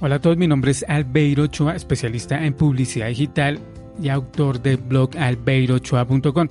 [0.00, 3.58] Hola a todos, mi nombre es Albeiro Ochoa, especialista en publicidad digital
[4.00, 6.46] y autor del blog albeirochoa.com,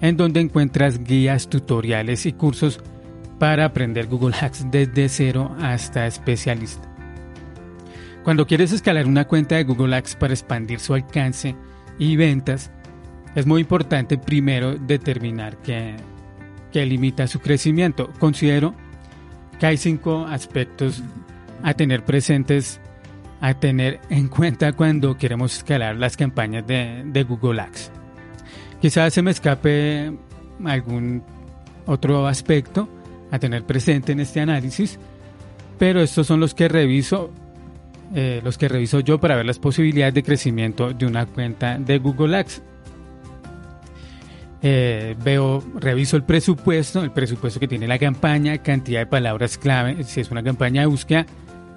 [0.00, 2.80] en donde encuentras guías, tutoriales y cursos
[3.38, 6.90] para aprender Google Hacks desde cero hasta especialista.
[8.24, 11.54] Cuando quieres escalar una cuenta de Google Ads para expandir su alcance
[11.98, 12.70] y ventas,
[13.34, 15.96] es muy importante primero determinar qué,
[16.72, 18.10] qué limita su crecimiento.
[18.18, 18.74] Considero
[19.58, 21.02] que hay cinco aspectos
[21.62, 22.80] a tener presentes,
[23.40, 27.90] a tener en cuenta cuando queremos escalar las campañas de, Google Ads.
[28.80, 30.12] Quizás se me escape
[30.64, 31.22] algún
[31.86, 32.88] otro aspecto
[33.30, 34.98] a tener presente en este análisis,
[35.78, 37.30] pero estos son los que reviso,
[38.14, 41.98] eh, los que reviso yo para ver las posibilidades de crecimiento de una cuenta de
[41.98, 42.62] Google Ads.
[44.62, 50.04] Eh, veo, reviso el presupuesto, el presupuesto que tiene la campaña, cantidad de palabras clave,
[50.04, 51.24] si es una campaña de búsqueda,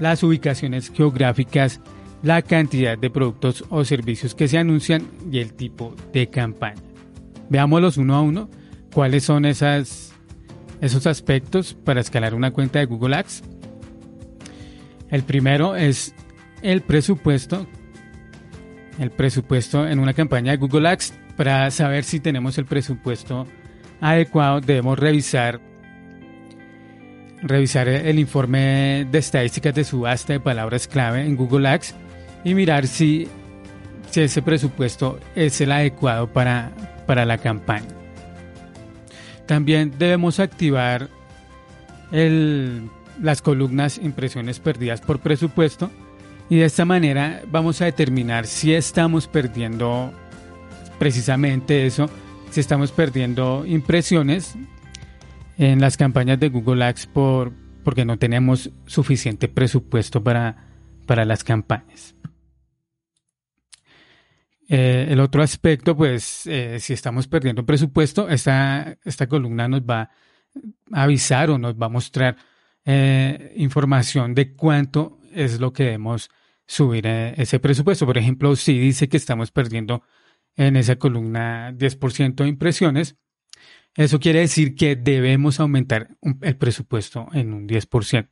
[0.03, 1.79] las ubicaciones geográficas,
[2.23, 6.81] la cantidad de productos o servicios que se anuncian y el tipo de campaña.
[7.49, 8.49] Veámoslos uno a uno,
[8.93, 10.11] cuáles son esos
[11.07, 13.43] aspectos para escalar una cuenta de Google Ads.
[15.09, 16.13] El primero es
[16.61, 17.65] el presupuesto.
[18.99, 21.13] El presupuesto en una campaña de Google Ads.
[21.37, 23.47] Para saber si tenemos el presupuesto
[24.01, 25.61] adecuado debemos revisar
[27.43, 31.93] revisar el informe de estadísticas de subasta de palabras clave en Google Ads
[32.43, 33.27] y mirar si,
[34.09, 36.71] si ese presupuesto es el adecuado para,
[37.05, 37.89] para la campaña.
[39.45, 41.09] También debemos activar
[42.11, 45.91] las columnas impresiones perdidas por presupuesto
[46.49, 50.13] y de esta manera vamos a determinar si estamos perdiendo
[50.99, 52.09] precisamente eso,
[52.51, 54.55] si estamos perdiendo impresiones
[55.57, 57.53] en las campañas de Google Ads por,
[57.83, 60.67] porque no tenemos suficiente presupuesto para,
[61.05, 62.15] para las campañas.
[64.67, 70.09] Eh, el otro aspecto, pues, eh, si estamos perdiendo presupuesto, esta, esta columna nos va
[70.91, 72.37] a avisar o nos va a mostrar
[72.85, 76.29] eh, información de cuánto es lo que debemos
[76.65, 78.05] subir ese presupuesto.
[78.05, 80.03] Por ejemplo, si dice que estamos perdiendo
[80.55, 83.17] en esa columna 10% de impresiones,
[83.95, 88.27] eso quiere decir que debemos aumentar el presupuesto en un 10%.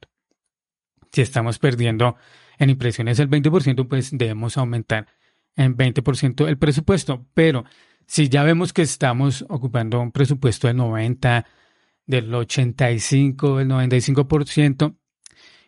[1.12, 2.16] Si estamos perdiendo
[2.58, 5.08] en impresiones el 20%, pues debemos aumentar
[5.56, 7.28] en 20% el presupuesto.
[7.34, 7.66] Pero
[8.08, 11.46] si ya vemos que estamos ocupando un presupuesto del 90,
[12.06, 14.96] del 85, del 95%,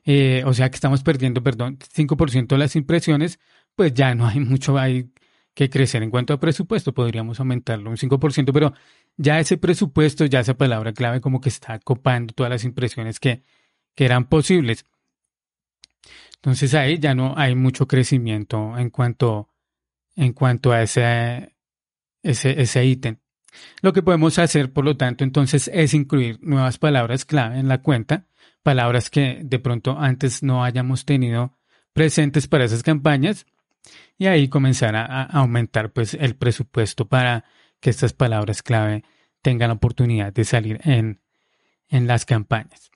[0.06, 3.40] eh, o sea que estamos perdiendo, perdón, 5% de las impresiones,
[3.76, 5.13] pues ya no hay mucho ahí
[5.54, 6.94] que crecer en cuanto a presupuesto.
[6.94, 8.74] Podríamos aumentarlo un 5%, pero
[9.18, 13.44] ya ese presupuesto, ya esa palabra clave como que está copando todas las impresiones que,
[13.96, 14.86] que eran posibles.
[16.36, 19.50] Entonces ahí ya no hay mucho crecimiento en cuanto,
[20.16, 21.56] en cuanto a ese,
[22.22, 23.18] ese, ese ítem.
[23.82, 27.82] Lo que podemos hacer, por lo tanto, entonces es incluir nuevas palabras clave en la
[27.82, 28.26] cuenta,
[28.64, 31.56] palabras que de pronto antes no hayamos tenido
[31.94, 33.46] presentes para esas campañas
[34.18, 37.46] y ahí comenzar a, aumentar pues el presupuesto para
[37.80, 39.04] que estas palabras clave
[39.42, 41.22] tengan la oportunidad de salir en,
[41.90, 42.92] en las campañas.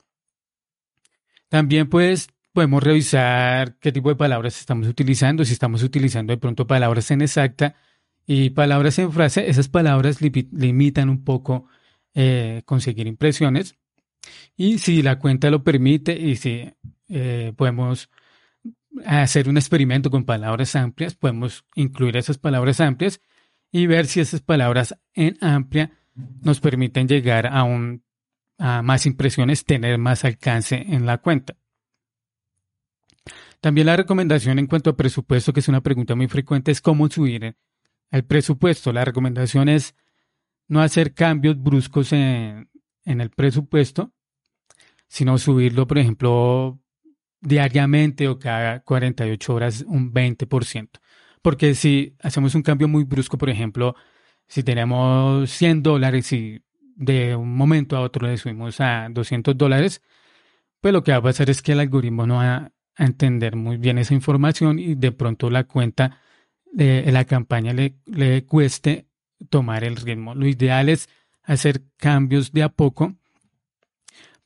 [1.50, 6.66] También pues podemos revisar qué tipo de palabras estamos utilizando, si estamos utilizando de pronto
[6.68, 7.76] palabras en exacta
[8.26, 11.68] y palabras en frase, esas palabras limitan un poco
[12.14, 13.76] eh, conseguir impresiones.
[14.56, 16.74] Y si la cuenta lo permite y si
[17.08, 18.10] eh, podemos
[19.06, 23.22] hacer un experimento con palabras amplias, podemos incluir esas palabras amplias
[23.72, 25.92] y ver si esas palabras en amplia
[26.42, 28.04] nos permiten llegar a, un,
[28.58, 31.56] a más impresiones, tener más alcance en la cuenta.
[33.60, 37.10] También la recomendación en cuanto a presupuesto, que es una pregunta muy frecuente, es cómo
[37.10, 37.56] subir
[38.12, 38.94] el presupuesto.
[38.94, 39.96] La recomendación es
[40.68, 42.70] no hacer cambios bruscos en,
[43.04, 44.14] en el presupuesto,
[45.08, 46.80] sino subirlo, por ejemplo,
[47.48, 50.90] diariamente o cada 48 horas un 20%.
[51.42, 53.96] Porque si hacemos un cambio muy brusco, por ejemplo,
[54.48, 56.62] si tenemos 100 dólares y
[56.96, 60.02] de un momento a otro le subimos a 200 dólares,
[60.82, 63.78] pues lo que va a pasar es que el algoritmo no va a entender muy
[63.78, 66.20] bien esa información y de pronto la cuenta
[66.74, 69.08] de la campaña le, le cueste
[69.50, 70.36] tomar el ritmo.
[70.36, 71.08] Lo ideal es
[71.44, 73.16] hacer cambios de a poco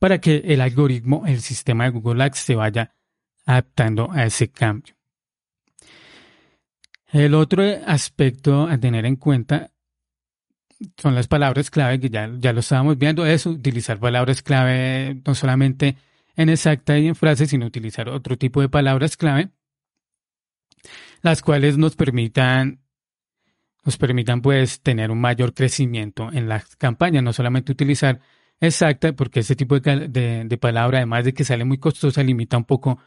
[0.02, 2.96] para que el algoritmo, el sistema de Google Ads se vaya
[3.46, 4.96] adaptando a ese cambio.
[7.12, 9.70] El otro aspecto a tener en cuenta
[10.98, 15.36] son las palabras clave, que ya, ya lo estábamos viendo, es utilizar palabras clave no
[15.36, 15.98] solamente
[16.36, 19.52] en exacta y en frase, sino utilizar otro tipo de palabras clave,
[21.22, 22.82] las cuales nos permitan
[23.86, 28.20] nos permitan pues tener un mayor crecimiento en la campaña, no solamente utilizar
[28.62, 32.66] exacta, porque ese tipo de, de, palabra, además de que sale muy costosa, limita un
[32.66, 33.00] poco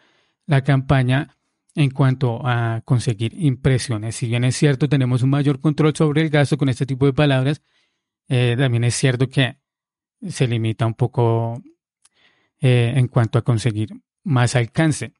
[0.46, 1.36] la campaña
[1.74, 4.16] en cuanto a conseguir impresiones.
[4.16, 7.12] Si bien es cierto, tenemos un mayor control sobre el gasto con este tipo de
[7.12, 7.62] palabras,
[8.28, 9.58] eh, también es cierto que
[10.28, 11.62] se limita un poco
[12.60, 13.90] eh, en cuanto a conseguir
[14.22, 15.12] más alcance.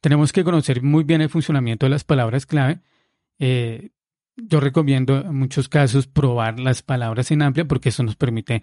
[0.00, 2.80] Tenemos que conocer muy bien el funcionamiento de las palabras clave.
[3.38, 3.90] Eh,
[4.36, 8.62] yo recomiendo en muchos casos probar las palabras en amplia porque eso nos permite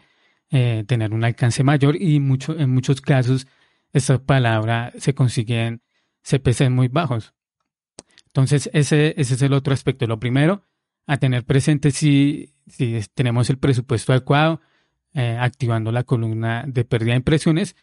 [0.49, 3.47] eh, tener un alcance mayor y mucho, en muchos casos
[3.93, 5.81] esta palabra se consiguen
[6.23, 7.33] CPC muy bajos.
[8.27, 10.07] Entonces ese, ese es el otro aspecto.
[10.07, 10.65] Lo primero,
[11.07, 14.61] a tener presente si, si tenemos el presupuesto adecuado,
[15.13, 17.75] eh, activando la columna de pérdida de impresiones.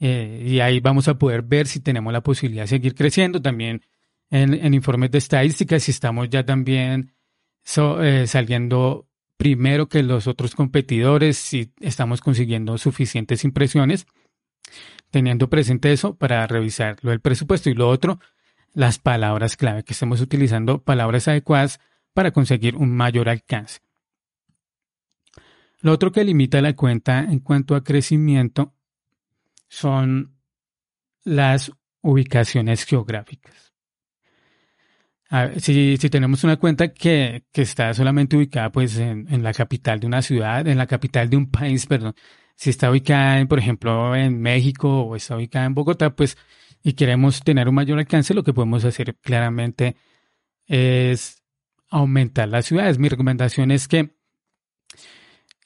[0.00, 3.42] Eh, y ahí vamos a poder ver si tenemos la posibilidad de seguir creciendo.
[3.42, 3.82] También
[4.30, 7.14] en, informes de estadísticas, si estamos ya también
[8.00, 14.06] eh, saliendo primero que los otros competidores, si estamos consiguiendo suficientes impresiones,
[15.10, 17.70] teniendo presente eso para revisar lo del presupuesto.
[17.70, 18.18] Y lo otro,
[18.72, 21.80] las palabras clave, que estemos utilizando palabras adecuadas
[22.12, 23.80] para conseguir un mayor alcance.
[25.80, 28.74] Lo otro que limita la cuenta en cuanto a crecimiento
[29.68, 30.38] son
[31.24, 33.73] las ubicaciones geográficas.
[35.58, 40.66] Si, tenemos una cuenta que, está solamente ubicada pues, en, la capital de una ciudad,
[40.66, 42.14] en la capital de un país, perdón,
[42.56, 46.36] si está ubicada, por ejemplo, en México o está ubicada en Bogotá, pues,
[46.82, 49.96] y queremos tener un mayor alcance, lo que podemos hacer claramente
[50.66, 51.42] es
[51.90, 52.98] aumentar las ciudades.
[52.98, 54.14] Mi recomendación es que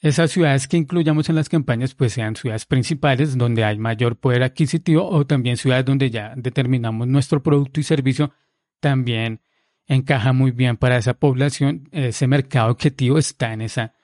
[0.01, 4.43] esas ciudades que incluyamos en las campañas pues sean ciudades principales donde hay mayor poder
[4.43, 8.31] adquisitivo o también ciudades donde ya determinamos nuestro producto y servicio
[8.79, 9.41] también
[9.89, 13.95] encaja muy bien para esa población, ese mercado objetivo está en esa,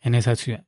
[0.00, 0.64] en esa ciudad.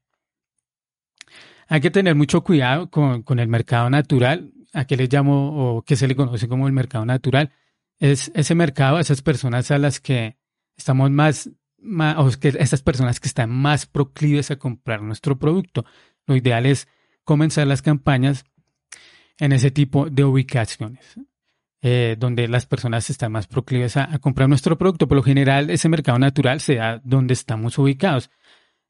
[1.66, 5.82] Hay que tener mucho cuidado con, con el mercado natural, a qué le llamo o
[5.82, 7.50] que se le conoce como el mercado natural,
[7.98, 10.36] es ese mercado, esas personas a las que
[10.76, 11.50] estamos más
[12.18, 15.86] o que esas personas que están más proclives a comprar nuestro producto.
[16.26, 16.88] Lo ideal es
[17.24, 18.44] comenzar las campañas
[19.38, 21.18] en ese tipo de ubicaciones,
[21.88, 25.06] eh, donde las personas están más proclives a, comprar nuestro producto.
[25.06, 28.28] Por lo general, ese mercado natural sea donde estamos ubicados.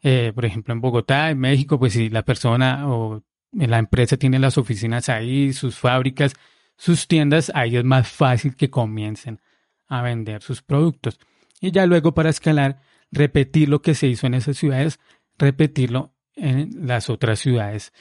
[0.03, 3.23] Eh, por ejemplo, en Bogotá, en México, pues si la persona o
[3.53, 6.33] la empresa tiene las oficinas ahí, sus fábricas,
[6.79, 9.43] sus tiendas, ahí es más fácil que comiencen
[9.89, 11.21] a vender sus productos.
[11.61, 12.81] Y ya luego para escalar,
[13.13, 15.01] repetir lo que se hizo en esas ciudades,
[15.37, 17.93] repetirlo en las otras ciudades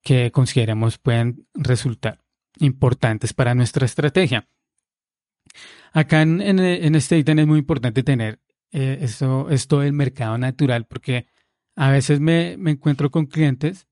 [0.00, 2.23] que consideremos pueden resultar
[2.58, 4.48] importantes para nuestra estrategia.
[5.92, 6.58] Acá en,
[6.94, 8.40] este ítem es muy importante tener
[8.72, 11.28] eh, esto, esto del mercado natural, porque
[11.76, 13.86] a veces me, encuentro con clientes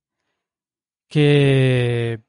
[1.08, 2.20] que,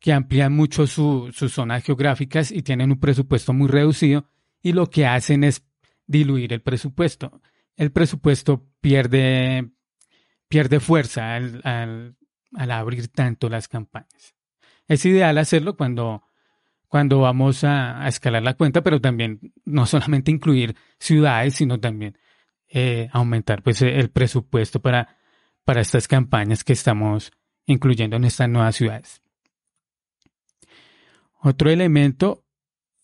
[0.00, 4.28] que amplían mucho sus zonas geográficas y tienen un presupuesto muy reducido
[4.62, 5.64] y lo que hacen es
[6.06, 7.40] diluir el presupuesto.
[7.76, 9.70] El presupuesto pierde,
[10.48, 14.34] pierde fuerza al, al, abrir tanto las campañas.
[14.88, 16.24] Es ideal hacerlo cuando,
[16.88, 22.18] cuando vamos a, escalar la cuenta, pero también no solamente incluir ciudades, sino también
[22.68, 25.16] eh, aumentar pues, el presupuesto para,
[25.64, 27.32] para estas campañas que estamos
[27.66, 29.22] incluyendo en estas nuevas ciudades.
[31.40, 32.44] Otro elemento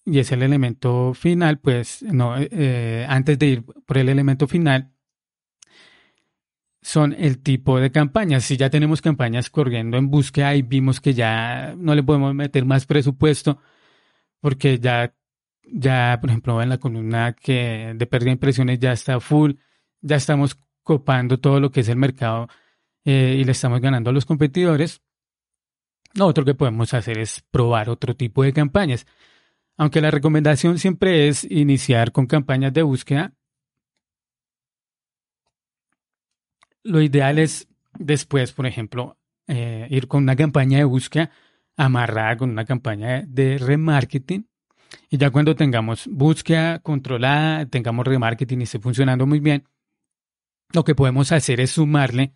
[0.07, 4.93] y es el elemento final, pues no, eh, antes de ir por el elemento final,
[6.85, 8.45] son el tipo de campañas.
[8.45, 12.67] Si ya tenemos campañas corriendo en búsqueda y vimos que ya no le podemos meter
[12.67, 13.59] más presupuesto,
[14.41, 15.15] porque ya,
[15.65, 19.53] ya, por ejemplo, en la columna que de pérdida de impresiones ya está full,
[20.03, 22.49] ya estamos copando todo lo que es el mercado
[23.07, 25.01] eh, y le estamos ganando a los competidores.
[26.21, 29.07] Otro que podemos hacer es probar otro tipo de campañas.
[29.79, 33.33] Aunque la recomendación siempre es iniciar con campañas de búsqueda,
[36.85, 37.67] lo ideal es
[37.99, 41.31] después, por ejemplo, eh, ir con una campaña de búsqueda
[41.77, 44.47] amarrada con una campaña de remarketing.
[45.11, 49.65] Y ya cuando tengamos búsqueda controlada, tengamos remarketing y esté funcionando muy bien,
[50.73, 52.33] lo que podemos hacer es sumarle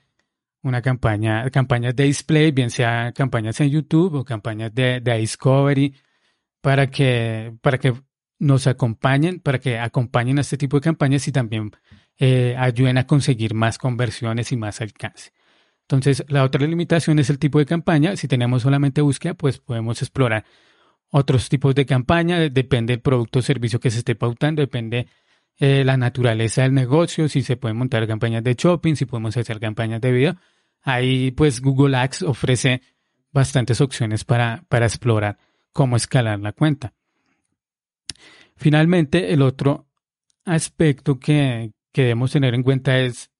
[0.62, 5.94] una campaña, campañas de display, bien sea campañas en YouTube o campañas de, Discovery
[6.60, 7.94] para que, para que
[8.40, 11.70] nos acompañen, para que acompañen a este tipo de campañas y también
[12.18, 15.32] eh, ayuden a conseguir más conversiones y más alcance.
[15.82, 18.16] Entonces, la otra limitación es el tipo de campaña.
[18.16, 20.44] Si tenemos solamente búsqueda, pues podemos explorar
[21.10, 22.48] otros tipos de campaña.
[22.50, 25.06] Depende del producto o servicio que se esté pautando, depende
[25.58, 29.58] eh, la naturaleza del negocio, si se pueden montar campañas de shopping, si podemos hacer
[29.58, 30.36] campañas de video.
[30.82, 32.82] Ahí, pues, Google Ads ofrece
[33.32, 35.38] bastantes opciones para, para explorar
[35.72, 36.92] cómo escalar la cuenta.
[38.56, 39.88] Finalmente, el otro
[40.44, 43.30] aspecto que, que debemos tener en cuenta es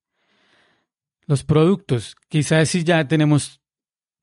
[1.26, 2.17] los productos.
[2.28, 3.61] Quizás si ya tenemos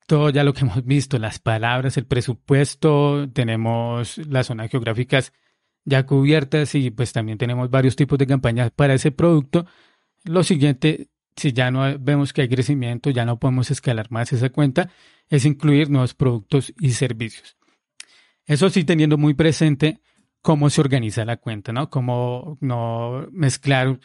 [0.06, 5.32] todo ya lo que hemos visto, las palabras, el presupuesto, tenemos las zonas geográficas
[5.86, 9.66] ya cubiertas y pues también tenemos varios tipos de campañas para ese producto.
[10.24, 14.50] Lo siguiente, si ya no vemos que hay crecimiento, ya no podemos escalar más esa
[14.50, 14.90] cuenta,
[15.28, 17.56] es incluir nuevos productos y servicios.
[18.44, 20.00] Eso sí, teniendo muy presente
[20.42, 21.88] cómo se organiza la cuenta, ¿no?
[21.88, 24.00] Cómo no mezclar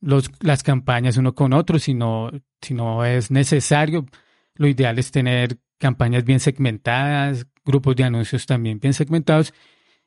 [0.00, 2.30] las campañas uno con otro, si no,
[2.60, 4.06] si no es necesario.
[4.54, 9.54] Lo ideal es tener campañas bien segmentadas, grupos de anuncios también bien segmentados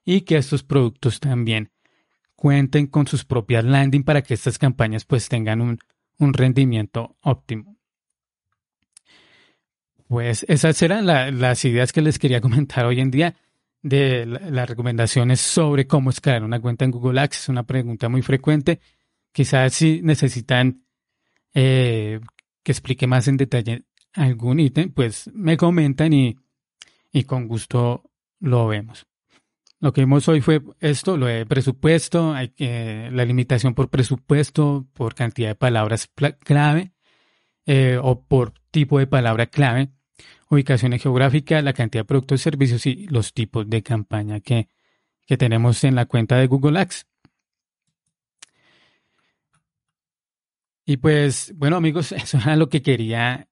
[0.06, 1.72] y que estos productos también
[2.36, 5.80] cuenten con sus propias landing para que estas campañas pues tengan un,
[6.20, 7.78] un rendimiento óptimo.
[10.08, 13.36] Pues esas eran las ideas que les quería comentar hoy en día
[13.82, 17.38] de las recomendaciones sobre cómo escalar una cuenta en Google Ads.
[17.38, 18.80] Es una pregunta muy frecuente
[19.34, 20.86] Quizás si necesitan
[21.54, 22.22] eh,
[22.64, 26.38] que explique más en detalle algún ítem, pues me comentan y,
[27.12, 28.10] y con gusto
[28.40, 29.06] lo vemos.
[29.80, 34.88] Lo que vimos hoy fue esto, lo de presupuesto, hay que, la limitación por presupuesto,
[34.94, 36.10] por cantidad de palabras
[36.40, 36.94] clave
[37.66, 39.90] eh, o por tipo de palabra clave,
[40.50, 44.70] ubicación geográfica, la cantidad de productos y servicios y los tipos de campaña que,
[45.26, 47.06] que tenemos en la cuenta de Google Ads.
[50.86, 53.48] Y pues, bueno amigos, eso era lo que quería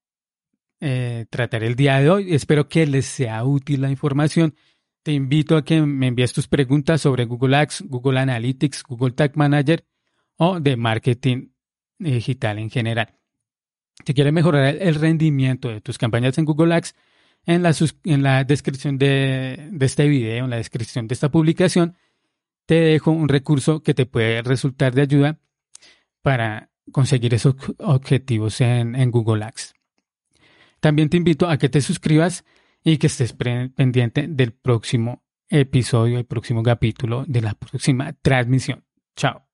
[0.80, 2.34] eh, tratar el día de hoy.
[2.34, 4.56] Espero que les sea útil la información.
[5.04, 9.36] Te invito a que me envíes tus preguntas sobre Google Ads, Google Analytics, Google Tag
[9.36, 9.86] Manager
[10.38, 11.50] o de marketing
[11.98, 13.14] digital en general.
[14.06, 16.96] Si quieres mejorar el rendimiento de tus campañas en Google Ads,
[17.46, 17.74] en la,
[18.04, 21.96] en la descripción de, de este video, en la descripción de esta publicación,
[22.66, 25.40] te dejo un recurso que te puede resultar de ayuda
[26.22, 29.74] para conseguir esos objetivos en, Google Ads.
[30.80, 32.44] También te invito a que te suscribas
[32.84, 38.84] y que estés pendiente del próximo episodio, el próximo capítulo de la próxima transmisión.
[39.16, 39.51] Chao.